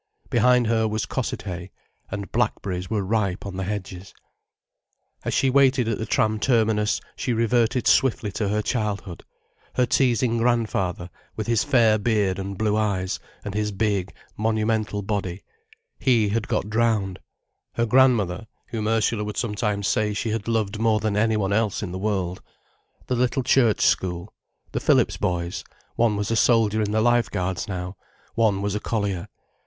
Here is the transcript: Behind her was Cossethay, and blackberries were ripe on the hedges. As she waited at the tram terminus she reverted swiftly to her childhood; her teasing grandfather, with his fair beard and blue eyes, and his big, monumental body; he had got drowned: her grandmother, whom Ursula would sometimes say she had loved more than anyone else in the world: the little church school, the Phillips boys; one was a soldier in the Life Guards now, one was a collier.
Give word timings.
Behind 0.31 0.65
her 0.65 0.87
was 0.87 1.05
Cossethay, 1.05 1.69
and 2.09 2.31
blackberries 2.31 2.89
were 2.89 3.03
ripe 3.03 3.45
on 3.45 3.55
the 3.55 3.63
hedges. 3.65 4.15
As 5.23 5.31
she 5.31 5.51
waited 5.51 5.87
at 5.87 5.99
the 5.99 6.07
tram 6.07 6.39
terminus 6.39 6.99
she 7.15 7.33
reverted 7.33 7.85
swiftly 7.85 8.31
to 8.31 8.47
her 8.49 8.63
childhood; 8.63 9.23
her 9.75 9.85
teasing 9.85 10.39
grandfather, 10.39 11.11
with 11.35 11.45
his 11.45 11.63
fair 11.63 11.99
beard 11.99 12.39
and 12.39 12.57
blue 12.57 12.75
eyes, 12.75 13.19
and 13.45 13.53
his 13.53 13.71
big, 13.71 14.11
monumental 14.35 15.03
body; 15.03 15.43
he 15.99 16.29
had 16.29 16.47
got 16.47 16.67
drowned: 16.67 17.19
her 17.73 17.85
grandmother, 17.85 18.47
whom 18.69 18.87
Ursula 18.87 19.23
would 19.23 19.37
sometimes 19.37 19.87
say 19.87 20.15
she 20.15 20.29
had 20.31 20.47
loved 20.47 20.79
more 20.79 20.99
than 20.99 21.15
anyone 21.15 21.53
else 21.53 21.83
in 21.83 21.91
the 21.91 21.99
world: 21.99 22.41
the 23.05 23.15
little 23.15 23.43
church 23.43 23.81
school, 23.81 24.33
the 24.71 24.79
Phillips 24.79 25.17
boys; 25.17 25.63
one 25.95 26.15
was 26.15 26.31
a 26.31 26.35
soldier 26.35 26.81
in 26.81 26.89
the 26.89 27.01
Life 27.01 27.29
Guards 27.29 27.67
now, 27.67 27.95
one 28.33 28.63
was 28.63 28.73
a 28.73 28.79
collier. 28.79 29.29